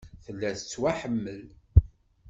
[0.25, 1.43] Tella tettwaḥemmel.